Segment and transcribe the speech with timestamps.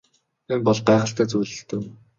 [0.53, 1.83] Энэ бол гайхалтай зүйл л дээ.